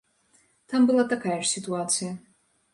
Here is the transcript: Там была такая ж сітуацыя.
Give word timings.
Там 0.69 0.81
была 0.87 1.05
такая 1.13 1.37
ж 1.45 1.45
сітуацыя. 1.53 2.11